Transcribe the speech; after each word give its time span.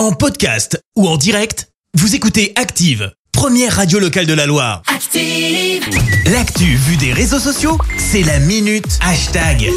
En 0.00 0.12
podcast 0.12 0.82
ou 0.96 1.06
en 1.06 1.18
direct, 1.18 1.68
vous 1.92 2.14
écoutez 2.14 2.54
Active, 2.56 3.12
première 3.32 3.76
radio 3.76 3.98
locale 3.98 4.24
de 4.24 4.32
la 4.32 4.46
Loire. 4.46 4.80
Active. 4.86 5.84
L'actu 6.32 6.64
vue 6.64 6.96
des 6.96 7.12
réseaux 7.12 7.38
sociaux, 7.38 7.76
c'est 7.98 8.22
la 8.22 8.38
minute 8.38 8.98
hashtag. 9.02 9.68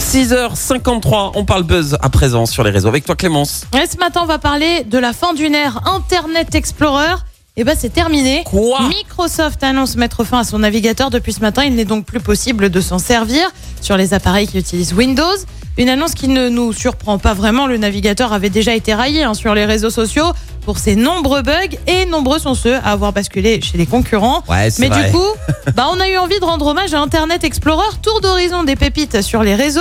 6h53, 0.00 1.32
on 1.34 1.46
parle 1.46 1.62
buzz 1.62 1.96
à 2.02 2.10
présent 2.10 2.44
sur 2.44 2.62
les 2.62 2.70
réseaux 2.72 2.88
avec 2.88 3.06
toi 3.06 3.16
Clémence. 3.16 3.64
Et 3.72 3.86
ce 3.86 3.96
matin, 3.96 4.20
on 4.22 4.26
va 4.26 4.38
parler 4.38 4.84
de 4.84 4.98
la 4.98 5.14
fin 5.14 5.32
d'une 5.32 5.54
ère 5.54 5.80
Internet 5.88 6.54
Explorer. 6.54 7.14
Et 7.56 7.64
ben 7.64 7.74
c'est 7.78 7.88
terminé. 7.88 8.42
Quoi? 8.44 8.88
Microsoft 8.88 9.62
annonce 9.62 9.96
mettre 9.96 10.24
fin 10.24 10.40
à 10.40 10.44
son 10.44 10.58
navigateur 10.58 11.08
depuis 11.08 11.32
ce 11.32 11.40
matin. 11.40 11.64
Il 11.64 11.74
n'est 11.74 11.86
donc 11.86 12.04
plus 12.04 12.20
possible 12.20 12.68
de 12.68 12.80
s'en 12.82 12.98
servir 12.98 13.48
sur 13.80 13.96
les 13.96 14.12
appareils 14.12 14.46
qui 14.46 14.58
utilisent 14.58 14.92
Windows. 14.92 15.36
Une 15.76 15.88
annonce 15.88 16.14
qui 16.14 16.28
ne 16.28 16.48
nous 16.48 16.72
surprend 16.72 17.18
pas 17.18 17.34
vraiment. 17.34 17.66
Le 17.66 17.78
navigateur 17.78 18.32
avait 18.32 18.50
déjà 18.50 18.74
été 18.74 18.94
raillé 18.94 19.24
hein, 19.24 19.34
sur 19.34 19.54
les 19.54 19.64
réseaux 19.64 19.90
sociaux 19.90 20.26
pour 20.64 20.78
ses 20.78 20.96
nombreux 20.96 21.42
bugs 21.42 21.76
et 21.86 22.06
nombreux 22.06 22.38
sont 22.38 22.54
ceux 22.54 22.74
à 22.76 22.90
avoir 22.92 23.12
basculé 23.12 23.60
chez 23.60 23.76
les 23.78 23.86
concurrents. 23.86 24.42
Ouais, 24.48 24.68
Mais 24.78 24.88
vrai. 24.88 25.06
du 25.06 25.12
coup, 25.12 25.26
bah, 25.76 25.86
on 25.92 26.00
a 26.00 26.08
eu 26.08 26.16
envie 26.16 26.38
de 26.40 26.44
rendre 26.44 26.66
hommage 26.66 26.94
à 26.94 27.00
Internet 27.00 27.44
Explorer, 27.44 27.84
tour 28.02 28.20
d'horizon 28.20 28.64
des 28.64 28.76
pépites 28.76 29.22
sur 29.22 29.42
les 29.42 29.54
réseaux. 29.54 29.80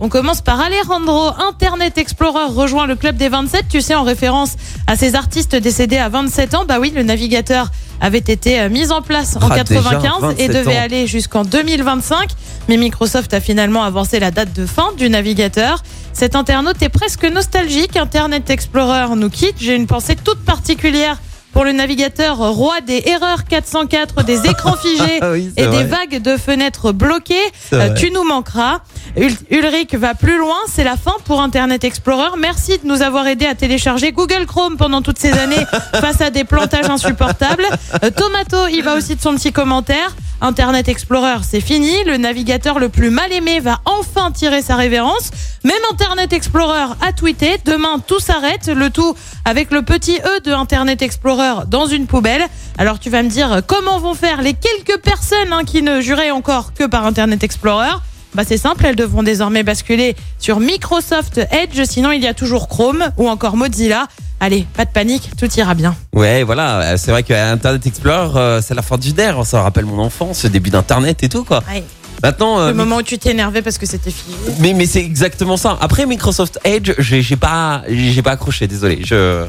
On 0.00 0.08
commence 0.08 0.40
par 0.40 0.60
Alejandro. 0.60 1.30
Internet 1.48 1.98
Explorer 1.98 2.46
rejoint 2.52 2.86
le 2.86 2.96
club 2.96 3.16
des 3.16 3.28
27, 3.28 3.66
tu 3.68 3.80
sais, 3.80 3.94
en 3.94 4.02
référence 4.02 4.54
à 4.88 4.96
ces 4.96 5.14
artistes 5.14 5.54
décédés 5.54 5.98
à 5.98 6.08
27 6.08 6.54
ans. 6.56 6.64
Bah 6.66 6.78
oui, 6.80 6.92
le 6.94 7.04
navigateur 7.04 7.68
avait 8.00 8.18
été 8.18 8.60
euh, 8.60 8.68
mis 8.68 8.90
en 8.90 9.02
place 9.02 9.36
en 9.36 9.48
Ah, 9.48 9.62
déjà, 9.62 9.80
95 9.82 10.34
et 10.38 10.48
27 10.48 10.52
devait 10.52 10.76
ans. 10.78 10.82
aller 10.82 11.06
jusqu'en 11.06 11.44
2025. 11.44 12.28
Mais 12.68 12.76
Microsoft 12.76 13.32
a 13.34 13.40
finalement 13.40 13.84
avancé 13.84 14.18
la 14.18 14.32
date 14.32 14.52
de 14.52 14.66
fin 14.66 14.88
du 14.98 15.08
navigateur. 15.08 15.80
Cet 16.14 16.36
internaute 16.36 16.80
est 16.80 16.88
presque 16.88 17.24
nostalgique. 17.24 17.96
Internet 17.96 18.48
Explorer 18.48 19.16
nous 19.16 19.30
quitte. 19.30 19.56
J'ai 19.58 19.74
une 19.74 19.88
pensée 19.88 20.14
toute 20.14 20.44
particulière 20.44 21.18
pour 21.54 21.64
le 21.64 21.72
navigateur 21.72 22.36
roi 22.36 22.80
des 22.82 23.02
erreurs 23.06 23.44
404, 23.44 24.24
des 24.24 24.46
écrans 24.46 24.76
figés 24.82 25.18
Ah 25.22 25.30
oui, 25.30 25.50
et 25.56 25.66
des 25.66 25.84
vagues 25.84 26.20
de 26.20 26.36
fenêtres 26.36 26.92
bloquées. 26.92 27.34
Euh, 27.72 27.94
tu 27.94 28.10
nous 28.10 28.24
manqueras. 28.24 28.80
Ul- 29.16 29.36
Ulrich 29.50 29.94
va 29.94 30.14
plus 30.14 30.36
loin. 30.36 30.56
C'est 30.68 30.84
la 30.84 30.96
fin 30.96 31.14
pour 31.24 31.40
Internet 31.40 31.84
Explorer. 31.84 32.36
Merci 32.38 32.78
de 32.82 32.86
nous 32.88 33.00
avoir 33.02 33.26
aidé 33.28 33.46
à 33.46 33.54
télécharger 33.54 34.10
Google 34.12 34.46
Chrome 34.46 34.76
pendant 34.76 35.00
toutes 35.00 35.18
ces 35.20 35.32
années 35.32 35.64
face 36.00 36.20
à 36.20 36.30
des 36.30 36.42
plantages 36.44 36.90
insupportables. 36.90 37.64
Euh, 38.02 38.10
Tomato, 38.10 38.66
il 38.72 38.82
va 38.82 38.94
aussi 38.96 39.14
de 39.14 39.20
son 39.20 39.34
petit 39.36 39.52
commentaire. 39.52 40.14
Internet 40.40 40.88
Explorer, 40.88 41.38
c'est 41.48 41.60
fini. 41.60 41.92
Le 42.04 42.16
navigateur 42.16 42.78
le 42.80 42.88
plus 42.88 43.08
mal 43.10 43.32
aimé 43.32 43.60
va 43.60 43.78
enfin 43.84 44.30
tirer 44.32 44.60
sa 44.60 44.74
révérence. 44.76 45.30
Même 45.62 45.72
Internet 45.92 46.32
Explorer 46.32 46.92
a 47.00 47.12
tweeté. 47.12 47.56
Demain, 47.64 48.00
tout 48.04 48.18
s'arrête. 48.18 48.66
Le 48.66 48.90
tout 48.90 49.14
avec 49.44 49.70
le 49.70 49.82
petit 49.82 50.18
E 50.18 50.40
de 50.44 50.52
Internet 50.52 51.00
Explorer 51.00 51.43
dans 51.66 51.86
une 51.86 52.06
poubelle. 52.06 52.42
Alors 52.78 52.98
tu 52.98 53.10
vas 53.10 53.22
me 53.22 53.28
dire, 53.28 53.62
comment 53.66 53.98
vont 53.98 54.14
faire 54.14 54.42
les 54.42 54.54
quelques 54.54 55.00
personnes 55.00 55.52
hein, 55.52 55.62
qui 55.64 55.82
ne 55.82 56.00
juraient 56.00 56.30
encore 56.30 56.72
que 56.74 56.84
par 56.84 57.06
Internet 57.06 57.42
Explorer? 57.44 57.94
Bah 58.34 58.42
c'est 58.46 58.58
simple, 58.58 58.84
elles 58.84 58.96
devront 58.96 59.22
désormais 59.22 59.62
basculer 59.62 60.16
sur 60.40 60.58
Microsoft 60.58 61.40
Edge, 61.52 61.80
sinon 61.88 62.10
il 62.10 62.20
y 62.20 62.26
a 62.26 62.34
toujours 62.34 62.66
Chrome 62.68 63.04
ou 63.16 63.28
encore 63.28 63.56
Mozilla. 63.56 64.08
Allez, 64.40 64.66
pas 64.76 64.84
de 64.84 64.90
panique, 64.90 65.30
tout 65.38 65.48
ira 65.56 65.74
bien. 65.74 65.94
Ouais, 66.12 66.42
voilà, 66.42 66.80
euh, 66.80 66.96
c'est 66.96 67.12
vrai 67.12 67.22
que 67.22 67.32
Internet 67.32 67.86
Explorer, 67.86 68.36
euh, 68.36 68.60
c'est 68.60 68.74
la 68.74 68.82
fin 68.82 68.98
du 68.98 69.12
der. 69.12 69.46
Ça 69.46 69.62
rappelle 69.62 69.84
mon 69.84 70.00
enfance, 70.00 70.42
le 70.42 70.50
début 70.50 70.70
d'Internet 70.70 71.22
et 71.22 71.28
tout 71.28 71.44
quoi. 71.44 71.62
Ouais. 71.72 71.84
Maintenant, 72.24 72.58
euh, 72.58 72.68
Le 72.68 72.74
moment 72.74 72.96
où 72.96 73.02
tu 73.02 73.18
t'es 73.18 73.30
énervé 73.30 73.62
parce 73.62 73.78
que 73.78 73.86
c'était 73.86 74.10
fini. 74.10 74.34
mais 74.58 74.72
mais 74.72 74.86
c'est 74.86 75.00
exactement 75.00 75.56
ça. 75.56 75.78
Après 75.80 76.04
Microsoft 76.04 76.58
Edge, 76.64 76.92
j'ai 76.98 77.22
j'ai 77.22 77.36
pas 77.36 77.82
j'ai 77.88 78.22
pas 78.22 78.32
accroché, 78.32 78.66
désolé. 78.66 79.02
Je 79.04 79.44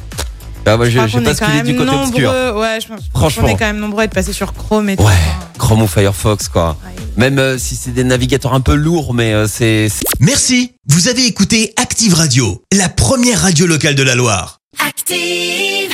ah, 0.65 0.77
moi, 0.77 0.85
Je 0.85 0.91
j'ai 0.91 0.97
crois 0.97 1.07
j'ai 1.07 1.13
qu'on 1.13 1.51
est 1.51 1.63
du 1.63 1.75
côté 1.75 1.85
nombreux. 1.91 2.07
obscur. 2.25 2.55
Ouais, 2.57 2.79
je 2.81 2.87
pense 2.87 2.99
Franchement. 3.13 3.43
qu'on 3.43 3.49
est 3.49 3.57
quand 3.57 3.65
même 3.65 3.79
nombreux 3.79 4.01
à 4.01 4.05
être 4.05 4.13
passés 4.13 4.33
sur 4.33 4.53
Chrome 4.53 4.89
et 4.89 4.97
tout. 4.97 5.03
Ouais, 5.03 5.13
Chrome 5.57 5.81
ou 5.83 5.87
Firefox 5.87 6.47
quoi. 6.49 6.77
ouais. 6.85 6.91
Même 7.17 7.39
euh, 7.39 7.57
si 7.57 7.75
c'est 7.75 7.91
des 7.91 8.03
navigateurs 8.03 8.53
un 8.53 8.59
peu 8.61 8.75
lourds, 8.75 9.13
mais 9.13 9.33
euh, 9.33 9.47
c'est 9.47 9.87
c'est- 9.89 10.03
Merci, 10.19 10.73
vous 10.87 11.07
avez 11.07 11.25
écouté 11.25 11.73
Active 11.77 12.13
Radio, 12.13 12.61
la 12.73 12.89
première 12.89 13.41
radio 13.41 13.65
locale 13.67 13.95
de 13.95 14.03
la 14.03 14.15
Loire. 14.15 14.59
Active. 14.85 15.91